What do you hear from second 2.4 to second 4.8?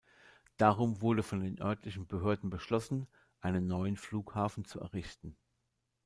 beschlossen, einen neuen Flughafen zu